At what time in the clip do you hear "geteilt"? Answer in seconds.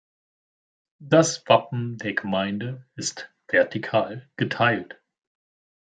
4.35-4.99